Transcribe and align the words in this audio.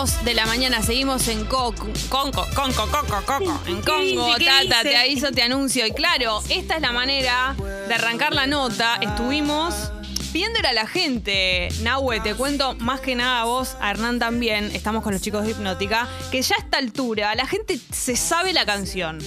2 0.00 0.24
de 0.24 0.32
la 0.32 0.46
mañana 0.46 0.80
seguimos 0.80 1.28
en 1.28 1.44
Coco, 1.44 1.86
Conco, 2.08 2.46
Conco, 2.54 2.86
Coco, 2.86 3.22
Coco, 3.26 3.60
en 3.66 3.82
Congo, 3.82 4.34
¿Qué 4.38 4.46
Tata, 4.46 4.82
te 4.82 4.96
aviso, 4.96 5.30
te 5.30 5.42
anuncio. 5.42 5.84
Y 5.84 5.90
claro, 5.90 6.42
esta 6.48 6.76
es 6.76 6.80
la 6.80 6.90
manera 6.90 7.54
de 7.86 7.92
arrancar 7.92 8.32
la 8.32 8.46
nota. 8.46 8.96
Estuvimos 9.02 9.92
pidiéndole 10.32 10.68
a 10.68 10.72
la 10.72 10.86
gente, 10.86 11.68
Nahue, 11.82 12.20
te 12.20 12.34
cuento 12.34 12.76
más 12.76 13.00
que 13.00 13.14
nada 13.14 13.42
a 13.42 13.44
vos, 13.44 13.76
a 13.78 13.90
Hernán 13.90 14.18
también, 14.18 14.74
estamos 14.74 15.02
con 15.02 15.12
los 15.12 15.20
chicos 15.20 15.44
de 15.44 15.50
Hipnótica, 15.50 16.08
que 16.30 16.40
ya 16.40 16.56
a 16.56 16.60
esta 16.60 16.78
altura 16.78 17.34
la 17.34 17.46
gente 17.46 17.78
se 17.92 18.16
sabe 18.16 18.54
la 18.54 18.64
canción. 18.64 19.18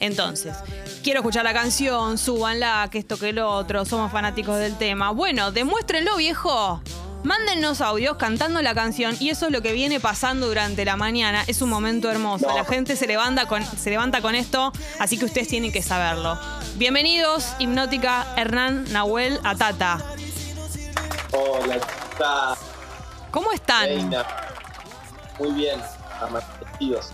Entonces, 0.00 0.54
quiero 1.02 1.20
escuchar 1.20 1.44
la 1.44 1.52
canción, 1.52 2.16
súbanla, 2.16 2.88
que 2.90 2.96
esto 2.96 3.18
que 3.18 3.34
lo 3.34 3.50
otro, 3.50 3.84
somos 3.84 4.10
fanáticos 4.10 4.58
del 4.58 4.78
tema. 4.78 5.10
Bueno, 5.10 5.52
demuéstrenlo, 5.52 6.16
viejo. 6.16 6.80
Mándennos 7.26 7.80
audios 7.80 8.18
cantando 8.18 8.62
la 8.62 8.72
canción 8.72 9.16
y 9.18 9.30
eso 9.30 9.46
es 9.46 9.52
lo 9.52 9.60
que 9.60 9.72
viene 9.72 9.98
pasando 9.98 10.46
durante 10.46 10.84
la 10.84 10.96
mañana. 10.96 11.42
Es 11.48 11.60
un 11.60 11.68
momento 11.68 12.08
hermoso. 12.08 12.46
La 12.54 12.64
gente 12.64 12.94
se 12.94 13.08
levanta 13.08 13.48
con, 13.48 13.64
se 13.64 13.90
levanta 13.90 14.22
con 14.22 14.36
esto, 14.36 14.72
así 15.00 15.18
que 15.18 15.24
ustedes 15.24 15.48
tienen 15.48 15.72
que 15.72 15.82
saberlo. 15.82 16.38
Bienvenidos, 16.76 17.56
Hipnótica, 17.58 18.24
Hernán, 18.36 18.84
Nahuel, 18.92 19.40
Atata. 19.42 19.98
Hola, 21.32 21.74
está 21.74 22.56
¿Cómo 23.32 23.50
están? 23.50 23.86
Reina. 23.86 24.24
Muy 25.40 25.50
bien, 25.50 25.80
amanecidos. 26.20 27.10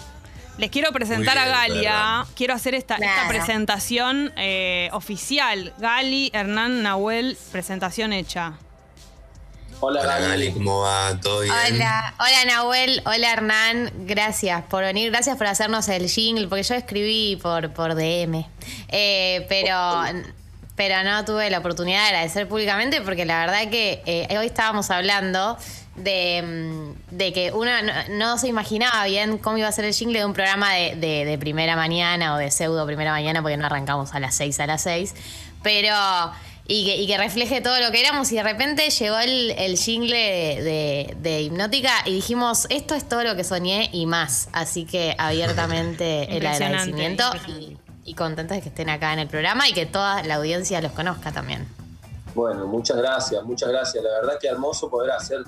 Les 0.59 0.71
quiero 0.71 0.93
presentar 0.93 1.37
bien, 1.39 1.49
a 1.49 1.51
Galia. 1.51 1.91
Hernán. 1.91 2.27
Quiero 2.37 2.53
hacer 2.53 2.75
esta, 2.75 2.99
presentación 3.29 4.31
eh, 4.37 4.91
oficial. 4.93 5.73
Gali, 5.79 6.31
Hernán, 6.35 6.83
Nahuel, 6.83 7.39
presentación 7.51 8.13
hecha. 8.13 8.59
Hola, 9.85 10.01
Hola. 10.03 10.19
Gali, 10.21 10.53
¿cómo 10.53 10.81
va? 10.83 11.19
¿Todo 11.21 11.41
bien? 11.41 11.53
Hola, 11.75 12.15
hola 12.21 12.45
Nahuel, 12.47 13.03
hola 13.05 13.33
Hernán, 13.33 13.91
gracias 14.07 14.63
por 14.67 14.85
venir, 14.85 15.11
gracias 15.11 15.37
por 15.37 15.49
hacernos 15.49 15.89
el 15.89 16.09
jingle, 16.09 16.47
porque 16.47 16.63
yo 16.63 16.75
escribí 16.77 17.37
por, 17.43 17.73
por 17.73 17.97
DM, 17.97 18.47
Eh, 18.91 19.45
pero, 19.49 19.75
pero 20.77 21.03
no 21.03 21.25
tuve 21.25 21.51
la 21.51 21.59
oportunidad 21.59 22.03
de 22.03 22.07
agradecer 22.07 22.47
públicamente 22.47 23.01
porque 23.01 23.25
la 23.25 23.41
verdad 23.41 23.69
que 23.71 24.03
eh, 24.07 24.39
hoy 24.39 24.47
estábamos 24.47 24.89
hablando 24.93 25.59
de, 25.97 26.95
mm, 27.11 27.17
de 27.17 27.33
que 27.33 27.51
uno 27.51 27.71
no, 27.83 27.93
no 28.11 28.39
se 28.39 28.47
imaginaba 28.47 29.05
bien 29.07 29.37
cómo 29.39 29.59
iba 29.59 29.67
a 29.67 29.73
ser 29.73 29.85
el 29.85 29.95
jingle 29.95 30.21
de 30.21 30.25
un 30.27 30.33
programa 30.33 30.73
de, 30.75 30.95
de- 30.95 31.25
de 31.25 31.39
primera 31.39 31.75
mañana 31.75 32.35
o 32.35 32.39
de 32.39 32.53
pseudo 32.53 32.87
primera 32.87 33.11
mañana, 33.11 33.43
porque 33.43 33.57
no 33.57 33.67
arrancamos 33.67 34.15
a 34.15 34.21
las 34.21 34.37
6 34.37 34.61
a 34.61 34.67
las 34.69 34.83
6, 34.83 35.13
pero... 35.61 35.97
Y 36.69 36.85
que, 36.87 36.97
y 36.97 37.07
que 37.09 37.19
refleje 37.19 37.61
todo 37.61 37.79
lo 37.81 37.91
que 37.91 38.01
éramos 38.01 38.31
y 38.31 38.37
de 38.37 38.43
repente 38.45 38.89
llegó 38.89 39.19
el, 39.19 39.51
el 39.51 39.77
jingle 39.77 40.17
de, 40.17 40.63
de- 40.63 41.17
de 41.21 41.43
Hipnótica 41.43 41.91
y 42.07 42.15
dijimos, 42.15 42.67
esto 42.71 42.95
es 42.95 43.09
todo 43.09 43.25
lo 43.25 43.35
que 43.35 43.43
soñé 43.45 43.91
y 43.93 44.07
más. 44.07 44.49
Así 44.53 44.85
que 44.85 45.15
abiertamente 45.19 46.37
el 46.37 46.47
agradecimiento 46.47 47.25
y, 47.49 47.77
y 48.05 48.15
contentos 48.15 48.57
de 48.57 48.63
que 48.63 48.69
estén 48.69 48.89
acá 48.91 49.13
en 49.13 49.19
el 49.19 49.29
programa 49.29 49.69
y 49.69 49.73
que 49.73 49.87
toda 49.87 50.23
la 50.23 50.37
audiencia 50.37 50.81
los 50.81 50.93
conozca 50.93 51.33
también. 51.33 51.67
Bueno, 52.35 52.67
muchas 52.67 52.97
gracias, 52.97 53.43
muchas 53.45 53.69
gracias. 53.69 54.03
La 54.03 54.11
verdad 54.21 54.39
que 54.41 54.47
hermoso 54.49 54.89
poder 54.89 55.11
hacer 55.11 55.41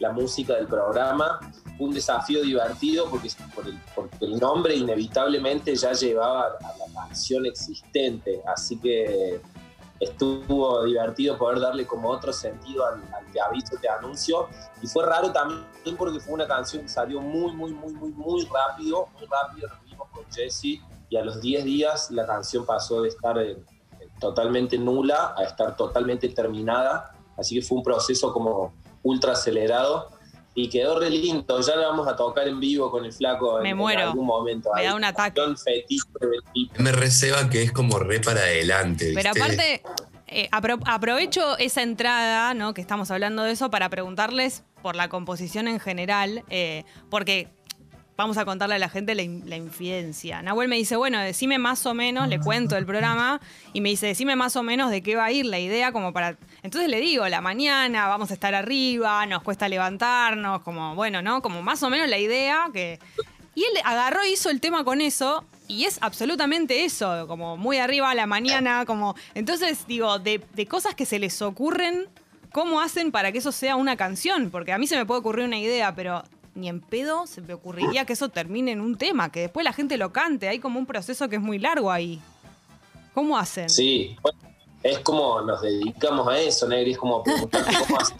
la 0.00 0.10
música 0.12 0.54
del 0.54 0.66
programa. 0.66 1.38
Un 1.78 1.92
desafío 1.92 2.42
divertido 2.42 3.08
porque, 3.10 3.28
por 3.54 3.66
el, 3.66 3.78
porque 3.94 4.16
el 4.24 4.38
nombre 4.38 4.74
inevitablemente 4.76 5.74
ya 5.76 5.92
llevaba 5.92 6.46
a 6.46 6.78
la 6.78 7.02
canción 7.06 7.44
existente. 7.46 8.40
Así 8.46 8.76
que 8.78 9.40
estuvo 10.00 10.84
divertido 10.84 11.38
poder 11.38 11.60
darle 11.60 11.86
como 11.86 12.08
otro 12.08 12.32
sentido 12.32 12.86
al, 12.86 13.02
al 13.14 13.30
te 13.32 13.40
aviso, 13.40 13.76
te 13.80 13.88
anuncio. 13.88 14.48
Y 14.82 14.86
fue 14.86 15.06
raro 15.06 15.32
también 15.32 15.64
porque 15.96 16.20
fue 16.20 16.34
una 16.34 16.46
canción 16.46 16.82
que 16.82 16.88
salió 16.88 17.20
muy, 17.20 17.52
muy, 17.52 17.72
muy, 17.72 17.92
muy, 17.92 18.10
muy 18.12 18.44
rápido. 18.46 19.08
Muy 19.14 19.26
rápido 19.26 19.68
nos 19.68 19.82
vimos 19.84 20.08
con 20.10 20.24
Jesse 20.32 20.80
y 21.08 21.16
a 21.16 21.24
los 21.24 21.40
10 21.40 21.64
días 21.64 22.10
la 22.10 22.26
canción 22.26 22.66
pasó 22.66 23.02
de 23.02 23.08
estar 23.08 23.38
en, 23.38 23.64
totalmente 24.20 24.78
nula 24.78 25.34
a 25.36 25.44
estar 25.44 25.76
totalmente 25.76 26.28
terminada. 26.28 27.14
Así 27.36 27.54
que 27.54 27.62
fue 27.62 27.78
un 27.78 27.84
proceso 27.84 28.32
como 28.32 28.72
ultra 29.02 29.32
acelerado 29.32 30.08
y 30.54 30.68
quedó 30.68 30.98
re 31.00 31.10
lindo. 31.10 31.60
Ya 31.60 31.76
la 31.76 31.88
vamos 31.88 32.06
a 32.08 32.14
tocar 32.16 32.46
en 32.48 32.60
vivo 32.60 32.90
con 32.90 33.04
el 33.04 33.12
flaco 33.12 33.54
Me 33.58 33.60
en, 33.60 33.66
en 33.72 33.76
muero. 33.76 34.00
algún 34.02 34.26
momento. 34.26 34.70
Me 34.74 34.80
Ahí, 34.82 34.86
da 34.86 34.94
un 34.94 35.04
ataque. 35.04 35.40
Me 36.78 36.92
receba 36.92 37.48
que 37.50 37.62
es 37.62 37.72
como 37.72 37.98
re 37.98 38.20
para 38.20 38.40
adelante, 38.40 39.06
¿viste? 39.10 39.22
Pero 39.22 39.30
aparte, 39.30 39.82
eh, 40.26 40.48
apro- 40.50 40.82
aprovecho 40.86 41.56
esa 41.58 41.82
entrada, 41.82 42.54
¿no? 42.54 42.74
Que 42.74 42.80
estamos 42.80 43.10
hablando 43.10 43.42
de 43.42 43.52
eso, 43.52 43.70
para 43.70 43.88
preguntarles 43.88 44.64
por 44.82 44.96
la 44.96 45.08
composición 45.08 45.68
en 45.68 45.80
general, 45.80 46.44
eh, 46.50 46.84
porque 47.10 47.48
vamos 48.16 48.36
a 48.36 48.44
contarle 48.44 48.76
a 48.76 48.78
la 48.78 48.88
gente 48.88 49.14
la, 49.14 49.22
in- 49.22 49.42
la 49.48 49.56
infidencia. 49.56 50.40
Nahuel 50.42 50.68
me 50.68 50.76
dice, 50.76 50.96
bueno, 50.96 51.18
decime 51.20 51.58
más 51.58 51.84
o 51.86 51.94
menos, 51.94 52.28
le 52.28 52.38
cuento 52.38 52.76
el 52.76 52.86
programa, 52.86 53.40
y 53.72 53.80
me 53.80 53.88
dice, 53.88 54.06
decime 54.06 54.36
más 54.36 54.56
o 54.56 54.62
menos 54.62 54.90
de 54.90 55.02
qué 55.02 55.16
va 55.16 55.24
a 55.26 55.32
ir 55.32 55.46
la 55.46 55.58
idea, 55.58 55.90
como 55.92 56.12
para. 56.12 56.36
Entonces 56.64 56.88
le 56.88 56.98
digo, 56.98 57.28
la 57.28 57.42
mañana 57.42 58.08
vamos 58.08 58.30
a 58.30 58.34
estar 58.34 58.54
arriba, 58.54 59.26
nos 59.26 59.42
cuesta 59.42 59.68
levantarnos, 59.68 60.62
como, 60.62 60.94
bueno, 60.94 61.20
¿no? 61.20 61.42
Como 61.42 61.60
más 61.60 61.82
o 61.82 61.90
menos 61.90 62.08
la 62.08 62.18
idea 62.18 62.70
que. 62.72 62.98
Y 63.54 63.64
él 63.64 63.82
agarró 63.84 64.24
y 64.24 64.32
hizo 64.32 64.48
el 64.48 64.62
tema 64.62 64.82
con 64.82 65.02
eso. 65.02 65.44
Y 65.68 65.84
es 65.84 65.98
absolutamente 66.00 66.86
eso, 66.86 67.28
como 67.28 67.58
muy 67.58 67.76
arriba 67.76 68.10
a 68.10 68.14
la 68.14 68.26
mañana, 68.26 68.84
como... 68.86 69.14
Entonces, 69.34 69.86
digo, 69.86 70.18
de, 70.18 70.40
cosas 70.66 70.94
que 70.94 71.04
se 71.04 71.18
les 71.18 71.40
ocurren, 71.42 72.06
¿cómo 72.50 72.80
hacen 72.80 73.12
para 73.12 73.30
que 73.30 73.38
eso 73.38 73.52
sea 73.52 73.76
una 73.76 73.96
canción? 73.96 74.50
Porque 74.50 74.72
a 74.72 74.78
mí 74.78 74.86
se 74.86 74.96
me 74.96 75.04
puede 75.04 75.20
ocurrir 75.20 75.44
una 75.44 75.58
idea, 75.58 75.94
pero 75.94 76.24
ni 76.54 76.70
en 76.70 76.80
pedo 76.80 77.26
se 77.26 77.42
me 77.42 77.52
ocurriría 77.52 78.06
que 78.06 78.14
eso 78.14 78.30
termine 78.30 78.72
en 78.72 78.80
un 78.80 78.96
tema, 78.96 79.30
que 79.30 79.40
después 79.40 79.64
la 79.64 79.74
gente 79.74 79.98
lo 79.98 80.12
cante. 80.12 80.48
Hay 80.48 80.60
como 80.60 80.78
un 80.78 80.86
proceso 80.86 81.28
que 81.28 81.36
es 81.36 81.42
muy 81.42 81.58
largo 81.58 81.92
ahí. 81.92 82.20
¿Cómo 83.12 83.36
hacen? 83.36 83.68
Sí, 83.68 84.16
es 84.84 84.98
como 85.00 85.40
nos 85.40 85.62
dedicamos 85.62 86.28
a 86.28 86.38
eso, 86.38 86.68
Negri, 86.68 86.92
es 86.92 86.98
como 86.98 87.22
preguntar 87.22 87.64
cómo 87.64 87.98
hacer 88.00 88.16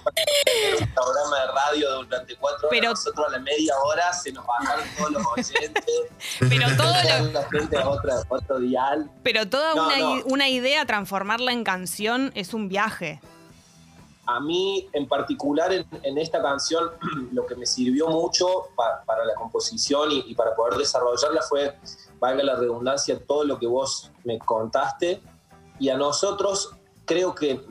un 0.80 0.88
programa 0.94 1.40
de 1.40 1.46
radio 1.52 1.92
durante 2.02 2.36
cuatro 2.36 2.68
horas. 2.68 2.70
Pero- 2.80 2.90
Nosotros 2.90 3.26
a 3.28 3.30
la 3.32 3.38
media 3.38 3.74
hora 3.84 4.12
se 4.14 4.32
nos 4.32 4.46
bajaron 4.46 4.84
todos 4.96 5.10
los 5.12 5.22
oyentes. 5.36 5.84
Pero 6.40 6.66
todo 6.76 6.86
lo- 7.32 7.78
a 7.78 7.88
otra, 7.90 8.14
a 8.16 8.22
otro 8.30 8.58
dial. 8.60 9.10
Pero 9.22 9.46
toda 9.48 9.74
No, 9.74 9.86
una, 9.86 9.98
no. 9.98 10.16
i- 10.16 10.22
una 10.24 10.48
idea, 10.48 10.86
transformarla 10.86 11.52
en 11.52 11.64
canción, 11.64 12.32
es 12.34 12.54
un 12.54 12.68
viaje. 12.68 13.20
A 14.26 14.40
mí, 14.40 14.88
en 14.94 15.06
particular, 15.06 15.70
en, 15.70 15.86
en 16.02 16.16
esta 16.16 16.40
canción, 16.40 16.92
lo 17.32 17.44
que 17.46 17.56
me 17.56 17.66
sirvió 17.66 18.08
mucho 18.08 18.46
pa- 18.74 19.02
para 19.04 19.22
la 19.26 19.34
composición 19.34 20.10
y, 20.12 20.24
y 20.28 20.34
para 20.34 20.54
poder 20.54 20.78
desarrollarla 20.78 21.42
fue, 21.42 21.76
valga 22.18 22.42
la 22.42 22.54
redundancia, 22.56 23.18
todo 23.22 23.44
lo 23.44 23.58
que 23.58 23.66
vos 23.66 24.10
me 24.24 24.38
contaste. 24.38 25.20
Y 25.84 25.90
a 25.90 25.98
nosotros 25.98 26.70
creo 27.04 27.34
que 27.34 27.62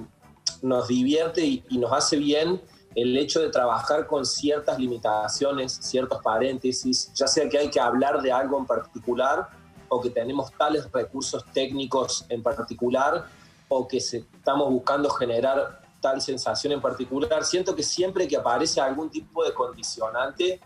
nos 0.62 0.88
divierte 0.88 1.44
y, 1.44 1.63
nos 1.79 1.91
hace 1.91 2.16
bien 2.16 2.62
el 2.94 3.18
hecho 3.18 3.40
de 3.41 3.50
trabajar 3.50 4.06
con 4.06 4.24
ciertas 4.24 4.78
limitaciones, 4.78 5.79
ciertos 5.81 6.22
paréntesis, 6.22 7.12
ya 7.16 7.25
sea 7.25 7.50
que 7.50 7.57
hay 7.57 7.72
que 7.72 7.79
hablar 7.79 8.22
de 8.22 8.31
algo 8.31 8.59
en 8.59 8.68
particular 8.68 9.50
o 9.90 10.00
que 10.00 10.12
tenemos 10.12 10.52
tales 10.56 10.91
recursos 10.91 11.44
técnicos 11.53 12.23
en 12.29 12.44
particular 12.44 13.25
o 13.68 13.88
que 13.88 13.97
estamos 13.97 14.69
buscando 14.69 15.09
generar 15.09 15.81
tal 16.00 16.22
sensación 16.22 16.73
en 16.73 16.81
particular. 16.81 17.44
Siento 17.44 17.75
que 17.75 17.81
siempre 17.81 18.28
que 18.28 18.38
aparece 18.38 18.79
algún 18.79 19.09
tipo 19.09 19.44
de 19.44 19.56
condicionante 19.56 20.62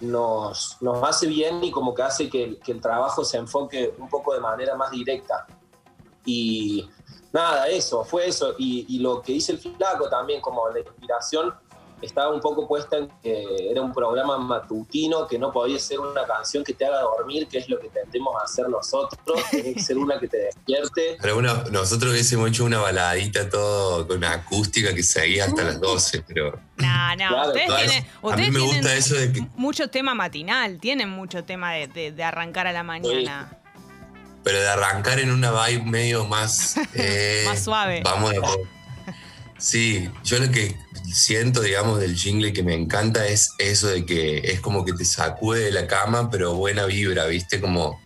nos, 0.00 0.76
nos 0.80 1.02
hace 1.02 1.26
bien 1.26 1.64
y 1.64 1.72
como 1.72 1.92
que 1.92 2.02
hace 2.02 2.30
que 2.30 2.60
el 2.64 2.80
trabajo 2.80 3.24
se 3.24 3.38
enfoque 3.38 3.92
un 3.98 4.08
poco 4.08 4.34
de 4.34 4.38
manera 4.38 4.76
más 4.76 4.92
directa. 4.92 5.48
Y 6.26 6.88
nada, 7.32 7.68
eso, 7.68 8.04
fue 8.04 8.26
eso. 8.28 8.54
Y, 8.58 8.84
y 8.88 8.98
lo 8.98 9.22
que 9.22 9.32
dice 9.32 9.52
el 9.52 9.58
flaco 9.58 10.08
también, 10.10 10.40
como 10.42 10.68
la 10.68 10.80
inspiración, 10.80 11.54
estaba 12.02 12.30
un 12.34 12.40
poco 12.42 12.68
puesta 12.68 12.98
en 12.98 13.08
que 13.22 13.70
era 13.70 13.80
un 13.80 13.90
programa 13.90 14.36
matutino, 14.36 15.26
que 15.26 15.38
no 15.38 15.50
podía 15.50 15.78
ser 15.78 15.98
una 15.98 16.26
canción 16.26 16.62
que 16.62 16.74
te 16.74 16.84
haga 16.84 17.00
dormir, 17.00 17.48
que 17.48 17.56
es 17.56 17.70
lo 17.70 17.78
que 17.80 17.88
tendemos 17.88 18.34
a 18.38 18.44
hacer 18.44 18.68
nosotros, 18.68 19.40
tiene 19.50 19.72
que 19.72 19.80
ser 19.80 19.96
una 19.96 20.20
que 20.20 20.28
te 20.28 20.36
despierte. 20.36 21.16
Pero 21.22 21.34
bueno, 21.36 21.54
nosotros 21.70 22.12
hubiésemos 22.12 22.50
hecho 22.50 22.66
una 22.66 22.80
baladita 22.80 23.48
todo 23.48 24.06
con 24.06 24.18
una 24.18 24.32
acústica 24.32 24.94
que 24.94 25.02
seguía 25.02 25.46
hasta 25.46 25.64
las 25.64 25.80
12, 25.80 26.22
pero 26.28 26.50
No, 26.76 27.16
no, 27.16 27.28
Claro, 27.28 27.48
ustedes 27.48 27.66
claro. 27.66 27.86
tienen, 27.86 28.06
A 28.22 28.36
mí 28.36 28.50
me 28.50 28.60
gusta 28.60 28.80
tienen 28.80 28.98
eso 28.98 29.14
de 29.14 29.32
que- 29.32 29.46
mucho 29.56 29.88
tema 29.88 30.14
matinal, 30.14 30.78
tienen 30.78 31.08
mucho 31.08 31.44
tema 31.44 31.72
de, 31.72 31.86
de- 31.86 32.12
de 32.12 32.22
arrancar 32.24 32.66
a 32.66 32.72
la 32.72 32.82
mañana. 32.82 33.58
Pero 34.46 34.60
de 34.60 34.68
arrancar 34.68 35.18
en 35.18 35.32
una 35.32 35.50
vibe 35.50 35.82
medio 35.86 36.24
más... 36.24 36.76
eh, 36.94 37.42
Más 37.46 37.64
suave. 37.64 38.00
Vamos 38.04 38.32
a... 38.32 39.10
Sí, 39.58 40.08
yo 40.22 40.38
lo 40.38 40.52
que 40.52 40.76
siento, 41.12 41.62
digamos, 41.62 41.98
del 41.98 42.14
jingle 42.14 42.52
que 42.52 42.62
me 42.62 42.74
encanta 42.74 43.26
es 43.26 43.50
eso 43.58 43.88
de 43.88 44.06
que 44.06 44.38
es 44.44 44.60
como 44.60 44.84
que 44.84 44.92
te 44.92 45.04
sacude 45.04 45.64
de 45.64 45.72
la 45.72 45.88
cama, 45.88 46.30
pero 46.30 46.54
buena 46.54 46.84
vibra, 46.84 47.26
¿viste? 47.26 47.60
Como 47.60 48.00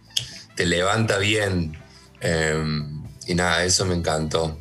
te 0.56 0.64
levanta 0.64 1.18
bien. 1.18 1.76
Eh, 2.22 2.58
y 3.26 3.34
nada, 3.34 3.62
eso 3.62 3.84
me 3.84 3.94
encantó. 3.94 4.58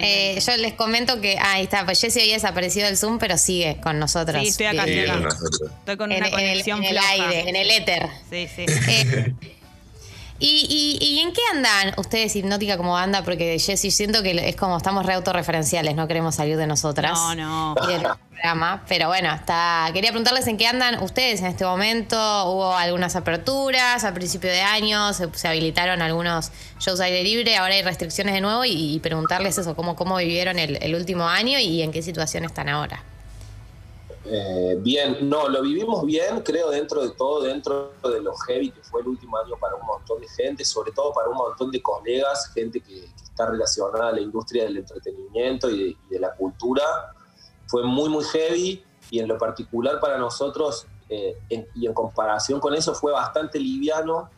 Eh, 0.00 0.40
yo 0.44 0.56
les 0.56 0.72
comento 0.72 1.20
que, 1.20 1.38
ah, 1.38 1.52
ahí 1.52 1.64
está, 1.64 1.84
pues 1.84 2.00
Jessy 2.00 2.18
había 2.18 2.34
desaparecido 2.34 2.86
del 2.86 2.96
Zoom, 2.96 3.18
pero 3.18 3.38
sigue 3.38 3.78
con 3.80 4.00
nosotros. 4.00 4.42
Sí, 4.42 4.48
estoy 4.48 4.66
acá, 4.66 4.86
estoy 4.86 5.96
con 5.96 6.10
una 6.10 6.30
conexión 6.30 6.82
en 6.82 6.90
el, 6.90 6.98
aire, 6.98 7.48
en 7.48 7.54
el 7.54 7.70
éter. 7.70 8.08
Sí, 8.28 8.48
sí. 8.56 8.64
Eh, 8.88 9.34
¿Y, 10.38 10.98
y, 11.00 11.20
en 11.20 11.32
qué 11.32 11.40
andan 11.52 11.94
ustedes 11.96 12.36
hipnótica 12.36 12.76
como 12.76 12.92
banda? 12.92 13.22
Porque 13.22 13.58
Jessy, 13.58 13.90
siento 13.90 14.22
que 14.22 14.48
es 14.48 14.56
como 14.56 14.76
estamos 14.76 15.06
re 15.06 15.14
autorreferenciales, 15.14 15.94
no 15.94 16.06
queremos 16.06 16.34
salir 16.34 16.56
de 16.56 16.66
nosotras. 16.66 17.12
No, 17.12 17.34
no. 17.34 17.74
programa. 17.74 18.82
Pero 18.86 19.08
bueno, 19.08 19.30
hasta 19.30 19.88
quería 19.94 20.10
preguntarles 20.10 20.46
en 20.46 20.58
qué 20.58 20.66
andan 20.66 21.02
ustedes 21.02 21.40
en 21.40 21.46
este 21.46 21.64
momento. 21.64 22.16
Hubo 22.50 22.74
algunas 22.74 23.16
aperturas 23.16 24.04
al 24.04 24.12
principio 24.12 24.50
de 24.50 24.60
año, 24.60 25.12
se, 25.14 25.48
habilitaron 25.48 26.02
algunos 26.02 26.52
shows 26.78 27.00
aire 27.00 27.22
libre, 27.22 27.56
ahora 27.56 27.74
hay 27.74 27.82
restricciones 27.82 28.34
de 28.34 28.42
nuevo 28.42 28.64
y, 28.66 29.00
preguntarles 29.00 29.56
eso, 29.56 29.74
cómo, 29.74 29.96
cómo 29.96 30.16
vivieron 30.16 30.58
el 30.58 30.94
último 30.94 31.28
año 31.28 31.58
y 31.58 31.82
en 31.82 31.92
qué 31.92 32.02
situación 32.02 32.44
están 32.44 32.68
ahora. 32.68 33.02
Eh, 34.28 34.76
bien, 34.80 35.28
no, 35.28 35.48
lo 35.48 35.62
vivimos 35.62 36.04
bien, 36.04 36.40
creo, 36.40 36.70
dentro 36.70 37.02
de 37.02 37.10
todo, 37.10 37.42
dentro 37.42 37.92
de 38.02 38.20
lo 38.20 38.34
heavy 38.34 38.72
que 38.72 38.82
fue 38.82 39.00
el 39.00 39.08
último 39.08 39.38
año 39.38 39.54
para 39.60 39.76
un 39.76 39.86
montón 39.86 40.20
de 40.20 40.26
gente, 40.28 40.64
sobre 40.64 40.90
todo 40.90 41.12
para 41.12 41.28
un 41.28 41.36
montón 41.36 41.70
de 41.70 41.80
colegas, 41.80 42.50
gente 42.52 42.80
que, 42.80 43.08
está 43.36 43.50
relacionada 43.50 44.08
a 44.08 44.12
la 44.12 44.20
industria 44.22 44.64
del 44.64 44.78
entretenimiento 44.78 45.68
y 45.68 45.94
de, 46.08 46.18
la 46.18 46.34
cultura. 46.34 46.82
Fue 47.66 47.84
muy, 47.84 48.08
muy 48.08 48.24
heavy 48.24 48.82
y 49.10 49.18
en 49.18 49.28
lo 49.28 49.36
particular 49.36 50.00
para 50.00 50.16
nosotros, 50.16 50.86
eh, 51.10 51.36
y 51.74 51.86
en 51.86 51.92
comparación 51.92 52.58
con 52.60 52.74
eso, 52.74 52.94
fue 52.94 53.12
bastante 53.12 53.60
liviano. 53.60 54.30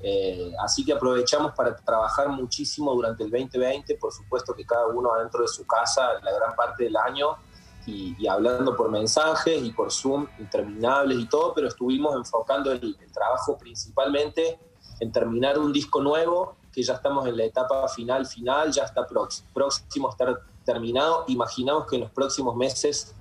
Eh, 0.00 0.52
así 0.62 0.84
que 0.84 0.92
aprovechamos 0.92 1.52
para 1.54 1.74
trabajar 1.74 2.28
muchísimo 2.28 2.92
durante 2.94 3.24
el 3.24 3.30
2020, 3.30 3.94
por 3.96 4.12
supuesto 4.12 4.54
que 4.54 4.66
cada 4.66 4.88
uno 4.88 5.14
adentro 5.14 5.40
de 5.40 5.48
su 5.48 5.66
casa 5.66 6.20
la 6.22 6.32
gran 6.32 6.54
parte 6.54 6.84
del 6.84 6.96
año 6.98 7.38
y, 7.86 8.26
hablando 8.26 8.76
por 8.76 8.90
mensajes 8.90 9.62
y 9.62 9.72
por 9.72 9.92
Zoom 9.92 10.26
interminables 10.38 11.18
y 11.18 11.26
todo, 11.26 11.52
pero 11.54 11.68
estuvimos 11.68 12.14
enfocando 12.14 12.72
el, 12.72 12.96
trabajo 13.12 13.56
principalmente 13.58 14.58
en 15.00 15.12
terminar 15.12 15.58
un 15.58 15.72
disco 15.72 16.00
nuevo, 16.00 16.56
que 16.72 16.82
ya 16.82 16.94
estamos 16.94 17.26
en 17.26 17.36
la 17.36 17.44
etapa 17.44 17.86
final, 17.88 18.26
final, 18.26 18.72
ya 18.72 18.84
está 18.84 19.06
próximo 19.52 20.08
a 20.08 20.10
estar 20.10 20.40
terminado. 20.64 21.24
Imaginamos 21.28 21.86
que 21.86 21.96
en 21.96 22.02
los 22.02 22.10
próximos 22.10 22.56
meses 22.56 23.14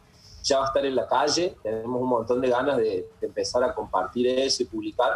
ya 0.43 0.59
va 0.59 0.65
a 0.65 0.67
estar 0.67 0.85
en 0.85 0.95
la 0.95 1.07
calle, 1.07 1.55
tenemos 1.61 2.01
un 2.01 2.09
montón 2.09 2.41
de 2.41 2.49
ganas 2.49 2.77
de, 2.77 3.07
empezar 3.21 3.63
a 3.63 3.73
compartir 3.73 4.27
eso 4.27 4.63
y 4.63 4.65
publicar. 4.65 5.11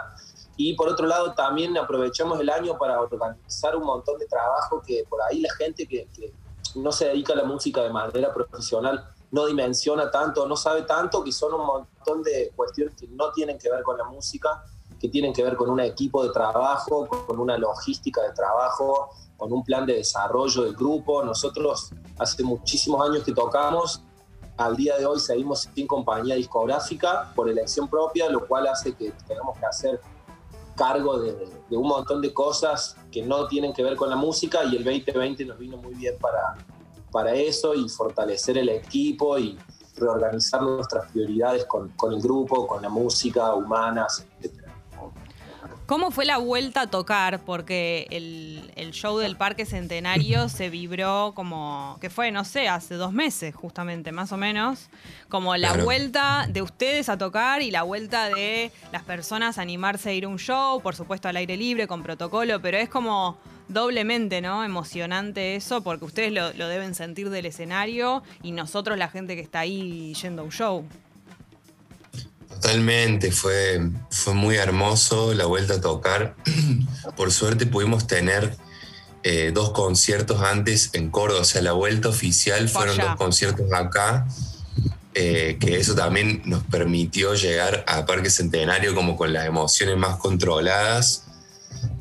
Y 0.55 0.73
por 0.75 0.89
otro 0.89 1.07
lado, 1.07 1.33
también 1.33 1.77
aprovechamos 1.77 2.39
el 2.39 2.49
año 2.49 2.77
para 2.77 2.99
organizar 2.99 3.75
un 3.75 3.83
montón 3.83 4.17
de 4.17 4.25
trabajo 4.25 4.81
que 4.85 5.03
por 5.09 5.21
ahí 5.21 5.41
la 5.41 5.53
gente 5.55 5.88
que, 5.88 6.07
que 6.15 6.33
no 6.75 6.91
se 6.91 7.05
dedica 7.05 7.33
a 7.33 7.38
la 7.38 7.44
música 7.44 7.81
de 7.81 7.89
manera 7.89 8.33
profesional 8.33 9.13
no 9.31 9.45
dimensiona 9.45 10.09
tanto, 10.09 10.47
no 10.47 10.56
sabe 10.56 10.83
tanto, 10.83 11.24
que 11.24 11.31
son 11.31 11.53
un 11.53 11.65
montón 11.65 12.24
de 12.24 12.51
cuestiones 12.56 12.95
que 12.95 13.07
no 13.07 13.31
tienen 13.31 13.57
que 13.57 13.69
ver 13.69 13.83
con 13.83 13.97
la 13.97 14.06
música, 14.06 14.63
que 15.00 15.09
tienen 15.09 15.33
que 15.33 15.44
ver 15.44 15.56
con 15.56 15.69
un 15.69 15.79
equipo 15.79 16.24
de 16.24 16.31
trabajo, 16.31 17.07
con 17.07 17.39
una 17.39 17.57
logística 17.57 18.21
de 18.21 18.31
trabajo, 18.31 19.09
con 19.35 19.51
un 19.53 19.63
plan 19.63 19.85
de 19.85 19.94
desarrollo 19.94 20.63
del 20.63 20.75
grupo. 20.75 21.24
Nosotros 21.24 21.91
hace 22.18 22.44
muchísimos 22.44 23.07
años 23.07 23.24
que 23.24 23.33
tocamos, 23.33 24.01
al 24.57 24.75
día 24.75 24.97
de 24.97 25.06
hoy 25.06 25.19
seguimos 25.19 25.69
sin 25.73 25.85
compañía 25.85 26.35
discográfica 26.35 27.31
por 27.35 27.47
elección 27.47 27.88
propia, 27.88 28.30
lo 28.30 28.47
cual 28.47 28.68
hace 28.68 28.95
que 28.95 29.12
tengamos 29.27 29.57
que 29.59 29.65
hacer 29.65 30.01
cargo 30.75 31.19
de, 31.19 31.35
un 31.71 31.88
montón 31.88 32.21
de 32.21 32.33
cosas 32.33 32.95
que 33.12 33.21
no 33.23 33.47
tienen 33.47 33.73
que 33.73 33.83
ver 33.83 33.95
con 33.95 34.09
la 34.09 34.15
música 34.15 34.63
y 34.63 34.75
el 34.75 34.83
2020 34.83 35.45
nos 35.45 35.57
vino 35.57 35.77
muy 35.77 35.94
bien 35.95 36.18
para, 36.19 36.56
para 37.12 37.33
eso 37.33 37.74
y 37.74 37.88
fortalecer 37.89 38.57
el 38.57 38.69
equipo 38.69 39.38
y 39.38 39.57
reorganizar 39.95 40.62
nuestras 40.62 41.12
prioridades 41.12 41.65
con, 41.65 41.92
el 42.12 42.21
grupo, 42.21 42.68
con 42.68 42.81
la 42.81 42.89
música, 42.89 43.54
humanas, 43.54 44.25
etc. 44.42 44.68
¿Cómo 45.88 46.12
fue 46.12 46.25
la 46.25 46.38
vuelta 46.38 46.81
a 46.81 46.88
tocar? 46.88 47.39
Porque 47.45 48.07
el, 48.12 48.92
show 48.92 49.19
del 49.19 49.38
Parque 49.38 49.65
Centenario 49.65 50.50
se 50.50 50.69
vibró 50.69 51.31
como, 51.33 51.98
que 52.01 52.09
fue, 52.09 52.30
no 52.30 52.44
sé, 52.44 52.68
hace 52.68 52.95
dos 52.95 53.13
meses 53.13 53.56
justamente, 53.56 54.12
más 54.12 54.33
o 54.33 54.38
menos, 54.38 54.89
como 55.30 55.56
la 55.56 55.74
vuelta 55.83 56.45
de 56.50 56.62
ustedes 56.62 57.07
a 57.07 57.18
tocar 57.18 57.62
y 57.62 57.71
la 57.71 57.83
vuelta 57.83 58.27
de 58.27 58.71
las 58.92 59.04
personas 59.04 59.57
a 59.57 59.62
animarse 59.62 60.09
a 60.09 60.13
ir 60.13 60.25
a 60.25 60.27
un 60.27 60.39
show, 60.39 60.81
por 60.81 60.95
supuesto 60.95 61.30
al 61.30 61.38
aire 61.38 61.56
libre, 61.56 61.88
con 61.88 62.04
protocolo, 62.04 62.62
pero 62.62 62.77
es 62.77 62.89
como 62.89 63.38
doblemente, 63.69 64.42
¿no? 64.42 64.64
Emocionante 64.64 65.56
eso, 65.56 65.81
porque 65.81 66.06
ustedes 66.06 66.31
lo, 66.31 66.68
deben 66.68 66.96
sentir 66.96 67.30
del 67.30 67.46
escenario 67.46 68.24
y 68.44 68.52
nosotros 68.52 68.98
la 68.98 69.10
gente 69.10 69.36
que 69.36 69.42
está 69.42 69.60
ahí 69.60 70.14
yendo 70.22 70.42
a 70.42 70.46
un 70.46 70.52
show. 70.52 70.86
Totalmente, 72.50 73.31
fue, 73.31 73.81
fue 74.10 74.34
muy 74.34 74.56
hermoso 74.56 75.34
la 75.34 75.46
vuelta 75.46 75.75
a 75.75 75.81
tocar. 75.81 76.36
Por 77.16 77.31
suerte 77.31 77.66
pudimos 77.66 78.08
tener 78.08 78.56
eh, 79.24 79.52
dos 79.54 79.72
conciertos 79.72 80.42
antes 80.42 80.92
en 80.94 81.10
Córdoba, 81.10 81.42
o 81.42 81.46
sea, 81.46 81.62
la 81.62 81.74
vuelta 81.74 82.10
oficial 82.10 82.69
fueron 82.69 82.98
dos 82.98 83.16
conciertos 83.16 83.72
acá, 83.74 84.28
eh, 85.14 85.58
que 85.60 85.78
eso 85.78 85.96
también 85.96 86.42
nos 86.46 86.64
permitió 86.64 87.34
llegar 87.34 87.84
a 87.88 88.06
Parque 88.06 88.30
Centenario 88.30 88.96
como 88.96 89.18
con 89.18 89.34
las 89.34 89.46
emociones 89.46 89.98
más 89.98 90.18
controladas 90.18 91.26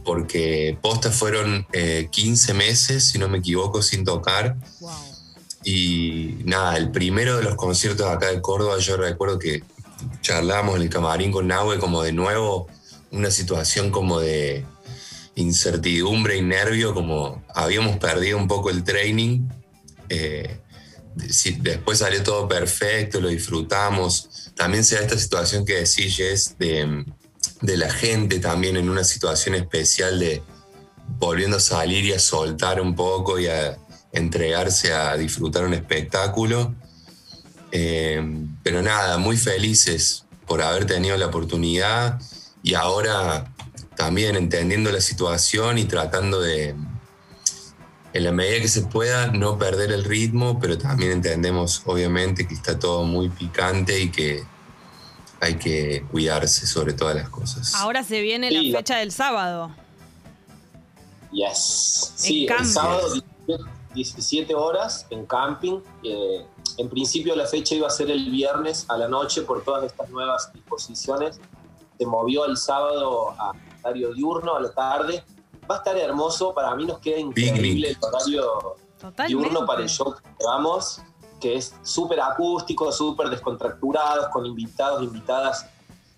porque 0.06 0.79
posta 0.81 1.11
fueron 1.11 1.67
15 2.11 2.50
eh, 2.50 2.55
meses, 2.55 3.08
si 3.08 3.19
no 3.19 3.29
me 3.29 3.38
equivoco, 3.38 3.82
sin 3.82 4.05
tocar. 4.05 4.56
Y 5.64 6.37
nada, 6.44 6.76
el 6.76 6.93
primero 6.93 7.37
de 7.37 7.43
los 7.43 7.56
conciertos 7.56 8.06
acá 8.06 8.29
de 8.29 8.41
Córdoba, 8.41 8.79
yo 8.79 8.97
recuerdo 8.97 9.38
que 9.38 9.64
charlábamos 10.23 10.76
en 10.76 10.82
el 10.82 10.88
camarín 10.88 11.32
con 11.32 11.49
Nahue 11.49 11.79
como 11.79 12.03
de 12.03 12.12
nuevo 12.12 12.69
una 13.11 13.31
situación 13.31 13.91
como 13.91 14.20
de 14.20 14.64
incertidumbre 15.35 16.37
y 16.37 16.43
nervio, 16.43 16.94
como 16.94 17.44
habíamos 17.53 17.97
perdido 17.99 18.38
un 18.38 18.47
poco 18.47 18.70
el 18.70 18.85
training. 18.85 19.49
Eh, 20.08 20.61
después 21.58 21.99
salió 21.99 22.23
todo 22.23 22.47
perfecto, 22.47 23.20
lo 23.20 23.29
disfrutamos. 23.29 24.53
También 24.55 24.85
se 24.85 24.94
da 24.94 25.03
esta 25.03 25.19
situación 25.19 25.64
que 25.64 25.75
decís, 25.75 26.17
Jess, 26.17 26.56
de 26.58 27.05
de 27.61 27.76
la 27.76 27.91
gente 27.91 28.38
también 28.38 28.76
en 28.76 28.88
una 28.88 29.05
situación 29.05 29.55
especial 29.55 30.19
de 30.19 30.43
volviendo 31.19 31.56
a 31.56 31.61
salir 31.61 32.05
y 32.05 32.12
a 32.12 32.19
soltar 32.19 32.81
un 32.81 32.94
poco 32.94 33.38
y 33.38 33.47
a 33.47 33.79
entregarse 34.12 34.93
a 34.93 35.17
disfrutar 35.17 35.64
un 35.64 35.75
espectáculo. 35.75 36.75
Eh, 37.73 38.23
pero 38.62 38.82
nada, 38.82 39.19
muy 39.19 39.37
felices 39.37 40.25
por 40.47 40.62
haber 40.62 40.87
tenido 40.87 41.17
la 41.17 41.26
oportunidad 41.26 42.20
y 42.63 42.75
ahora 42.75 43.53
también 43.96 44.36
entendiendo 44.36 44.93
la 44.93 45.01
situación 45.01 45.79
y 45.79 45.84
tratando 45.84 46.41
de, 46.41 46.75
en 48.13 48.25
la 48.25 48.32
medida 48.32 48.60
que 48.60 48.69
se 48.69 48.82
pueda, 48.82 49.29
no 49.29 49.58
perder 49.58 49.93
el 49.93 50.05
ritmo, 50.05 50.58
pero 50.60 50.79
también 50.79 51.13
entendemos 51.13 51.82
obviamente 51.86 52.46
que 52.46 52.55
está 52.55 52.79
todo 52.79 53.05
muy 53.05 53.29
picante 53.29 54.01
y 54.01 54.10
que 54.10 54.44
hay 55.40 55.56
que 55.56 56.05
cuidarse 56.10 56.66
sobre 56.66 56.93
todas 56.93 57.14
las 57.14 57.28
cosas. 57.28 57.74
Ahora 57.74 58.02
se 58.02 58.20
viene 58.20 58.50
la 58.50 58.78
fecha 58.78 58.96
del 58.96 59.12
sábado. 59.12 59.70
Yes. 61.32 62.12
Sí, 62.16 62.46
el 62.46 62.66
sábado 62.66 63.08
17 63.94 64.55
horas 64.55 65.06
en 65.10 65.26
camping. 65.26 65.81
en 66.78 66.88
principio 66.88 67.34
la 67.34 67.46
fecha 67.46 67.74
iba 67.74 67.86
a 67.86 67.90
ser 67.90 68.10
el 68.10 68.31
viernes 68.31 68.84
a 68.88 68.96
la 68.96 69.08
noche 69.08 69.43
por 69.43 69.64
todas 69.64 69.84
estas 69.84 70.08
nuevas 70.10 70.52
disposiciones. 70.52 71.40
Se 71.98 72.06
movió 72.06 72.44
el 72.44 72.56
sábado 72.56 73.31
a 73.38 73.52
horario 73.82 74.12
diurno 74.12 74.56
a 74.56 74.60
la 74.60 74.70
tarde. 74.70 75.24
Va 75.69 75.76
a 75.76 75.78
estar 75.78 75.96
hermoso. 75.96 76.55
Para 76.55 76.74
mí 76.74 76.84
nos 76.84 76.98
queda 76.98 77.19
increíble 77.19 77.90
el 77.90 77.98
horario 78.00 78.76
diurno 79.26 79.66
para 79.66 79.82
el 79.82 79.88
show 79.88 80.14
que 80.14 80.44
vamos 80.44 81.00
que 81.40 81.56
es 81.56 81.74
súper 81.82 82.20
acústico, 82.20 82.90
súper 82.93 83.28
descontracturados, 83.28 84.28
con 84.28 84.46
invitados, 84.46 85.02
invitadas 85.02 85.66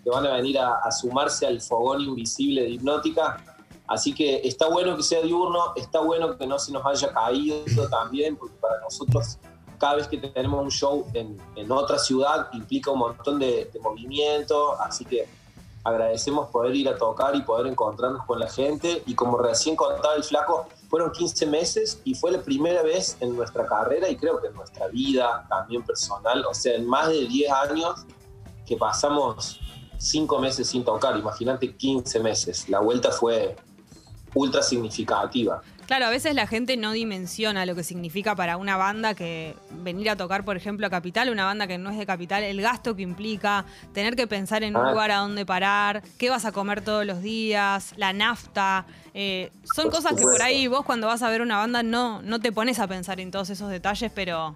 que 0.02 0.10
van 0.10 0.26
a 0.26 0.34
venir 0.34 0.58
a, 0.58 0.90
sumarse 0.90 1.46
al 1.46 1.60
fogón 1.60 2.00
invisible 2.00 2.62
de 2.62 2.70
hipnótica. 2.70 3.42
Así 3.87 4.14
que 4.14 4.40
está 4.44 4.68
bueno 4.68 4.96
que 4.96 5.02
sea 5.02 5.22
diurno, 5.22 5.75
está 5.76 6.00
bueno 6.00 6.37
que 6.37 6.46
no 6.46 6.58
se 6.58 6.72
nos 6.72 6.84
haya 6.84 7.12
caído 7.12 7.88
también, 7.88 8.37
porque 8.37 8.54
para 8.56 8.80
nosotros 8.80 9.38
cada 9.78 9.94
vez 9.96 10.08
que 10.08 10.18
tenemos 10.18 10.60
un 10.60 10.70
show 10.70 11.06
en, 11.14 11.38
otra 11.70 11.98
ciudad 11.98 12.48
implica 12.52 12.90
un 12.90 12.98
montón 12.98 13.38
de, 13.38 13.70
de, 13.72 13.78
movimiento, 13.80 14.72
así 14.80 15.04
que 15.04 15.28
agradecemos 15.85 16.49
poder 16.50 16.75
ir 16.75 16.88
a 16.88 16.97
tocar 16.97 17.35
y 17.37 17.42
poder 17.42 17.66
encontrarnos 17.66 18.25
con 18.26 18.38
la 18.38 18.49
gente. 18.49 19.02
Y 19.06 19.14
como 19.14 19.38
recién 19.38 19.76
contaba 19.76 20.14
el 20.14 20.25
flaco, 20.25 20.68
fueron 20.88 21.12
15 21.12 21.47
meses 21.47 22.00
y 22.04 22.14
fue 22.14 22.30
la 22.30 22.40
primera 22.40 22.82
vez 22.82 23.16
en 23.20 23.37
nuestra 23.37 23.66
carrera 23.66 24.08
y 24.08 24.16
creo 24.16 24.40
que 24.40 24.49
en 24.49 24.54
nuestra 24.54 24.88
vida 24.88 25.47
también 25.49 25.82
personal, 25.82 26.44
o 26.47 26.54
sea, 26.54 26.75
en 26.75 26.87
más 26.87 27.08
de 27.08 27.26
10 27.26 27.52
años 27.52 28.06
que 28.66 28.76
pasamos 28.76 29.61
5 29.99 30.38
meses 30.38 30.68
sin 30.68 30.85
tocar, 30.85 31.16
imagínate 31.16 31.75
15 31.75 32.20
meses, 32.20 32.68
la 32.68 32.80
vuelta 32.80 33.11
fue 33.11 33.56
ultra 34.35 34.62
significativa. 34.62 35.62
Claro, 35.88 36.04
a 36.04 36.11
veces 36.11 36.35
la 36.35 36.47
gente 36.47 36.76
no 36.76 36.92
dimensiona 36.92 37.64
lo 37.64 37.75
que 37.75 37.83
significa 37.83 38.37
para 38.37 38.59
una 38.59 38.76
banda 38.76 39.14
que 39.14 39.57
venir 39.71 40.11
a 40.11 40.16
tocar, 40.16 40.45
por 40.45 40.54
ejemplo, 40.59 40.87
a 40.87 40.90
Capital, 40.90 41.30
una 41.30 41.47
banda 41.47 41.66
que 41.66 41.78
no 41.78 41.88
es 41.88 41.97
de 41.97 42.04
Capital, 42.04 42.42
el 42.42 42.61
gasto 42.61 42.95
que 42.95 43.00
implica, 43.00 43.64
tener 43.95 44.14
que 44.14 44.26
pensar 44.26 44.62
en 44.64 44.76
un 44.76 44.85
Ah. 44.85 44.90
lugar 44.90 45.11
a 45.11 45.16
dónde 45.16 45.47
parar, 45.47 46.02
qué 46.18 46.28
vas 46.28 46.45
a 46.45 46.52
comer 46.52 46.83
todos 46.83 47.07
los 47.07 47.23
días, 47.23 47.95
la 47.97 48.12
nafta. 48.12 48.85
eh, 49.14 49.50
son 49.75 49.85
Por 49.87 49.95
cosas 49.95 50.12
que 50.14 50.23
por 50.23 50.42
ahí 50.42 50.66
vos 50.68 50.85
cuando 50.85 51.07
vas 51.07 51.23
a 51.23 51.30
ver 51.30 51.40
una 51.40 51.57
banda 51.57 51.83
no, 51.83 52.21
no 52.23 52.38
te 52.38 52.52
pones 52.52 52.78
a 52.78 52.87
pensar 52.87 53.18
en 53.18 53.30
todos 53.30 53.49
esos 53.50 53.71
detalles, 53.71 54.12
pero, 54.14 54.54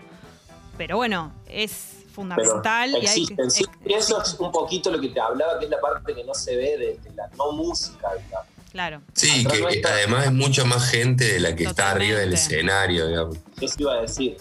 pero 0.76 0.98
bueno, 0.98 1.32
es 1.48 1.94
Pero 1.96 2.12
fundamental 2.14 2.90
y 3.02 3.06
hay 3.06 3.26
que- 3.26 3.50
sí. 3.50 3.64
eso 3.86 4.20
es 4.22 4.34
un 4.38 4.52
poquito 4.52 4.90
lo 4.90 5.00
que 5.00 5.08
te 5.08 5.18
hablaba, 5.18 5.58
que 5.58 5.64
es 5.64 5.70
la 5.70 5.80
parte 5.80 6.14
que 6.14 6.22
no 6.24 6.34
se 6.34 6.54
ve 6.56 6.76
de, 6.76 6.98
de 7.02 7.16
la 7.16 7.26
no 7.38 7.52
música, 7.52 8.08
digamos. 8.22 8.46
Claro. 8.72 9.02
Sí, 9.12 9.40
Atrás 9.44 9.52
que 9.58 9.62
nuestra- 9.62 9.90
además 9.92 10.24
es 10.26 10.32
mucha 10.32 10.64
más 10.64 10.88
gente 10.90 11.24
de 11.24 11.40
la 11.40 11.54
que 11.54 11.64
está 11.64 11.90
arriba 11.92 12.18
del 12.18 12.32
escenario, 12.32 13.06
digamos. 13.06 13.36
Eso 13.60 13.74
iba 13.78 13.92
a 13.92 14.00
decir. 14.00 14.36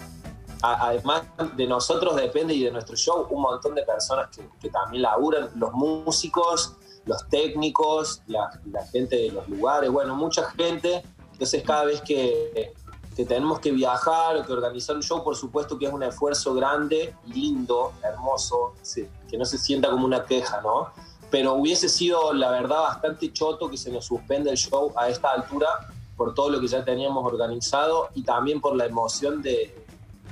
A- 0.62 0.88
Además, 0.88 1.22
de 1.56 1.66
nosotros 1.66 2.16
depende 2.16 2.54
y 2.54 2.64
de 2.64 2.70
nuestro 2.70 2.96
show 2.96 3.26
un 3.30 3.42
montón 3.42 3.74
de 3.74 3.82
personas 3.82 4.28
que, 4.34 4.42
que 4.60 4.70
también 4.70 5.02
laburan, 5.02 5.50
los 5.56 5.72
músicos, 5.72 6.74
los 7.04 7.28
técnicos, 7.28 8.22
la, 8.26 8.48
la 8.70 8.86
gente 8.86 9.16
de 9.16 9.32
los 9.32 9.46
lugares, 9.48 9.90
bueno, 9.90 10.14
mucha 10.14 10.44
gente. 10.52 11.02
Entonces, 11.32 11.62
cada 11.64 11.84
vez 11.84 12.00
que, 12.00 12.72
que 13.16 13.24
tenemos 13.26 13.58
que 13.60 13.72
viajar 13.72 14.36
o 14.36 14.46
que 14.46 14.52
organizar 14.52 14.96
un 14.96 15.02
show, 15.02 15.22
por 15.22 15.36
supuesto 15.36 15.78
que 15.78 15.86
es 15.86 15.92
un 15.92 16.04
esfuerzo 16.04 16.54
grande, 16.54 17.14
lindo, 17.26 17.92
hermoso, 18.02 18.74
sí, 18.82 19.06
que 19.28 19.36
no 19.36 19.44
se 19.44 19.58
sienta 19.58 19.90
como 19.90 20.06
una 20.06 20.24
queja, 20.24 20.60
¿no? 20.62 20.90
Pero 21.32 21.54
hubiese 21.54 21.88
sido, 21.88 22.34
la 22.34 22.50
verdad, 22.50 22.82
bastante 22.82 23.32
choto 23.32 23.70
que 23.70 23.78
se 23.78 23.90
nos 23.90 24.04
suspenda 24.04 24.50
el 24.50 24.56
show 24.58 24.92
a 24.94 25.08
esta 25.08 25.30
altura 25.30 25.66
por 26.14 26.34
todo 26.34 26.50
lo 26.50 26.60
que 26.60 26.68
ya 26.68 26.84
teníamos 26.84 27.24
organizado 27.24 28.10
y 28.14 28.22
también 28.22 28.60
por 28.60 28.76
la 28.76 28.84
emoción 28.84 29.40
de, 29.40 29.74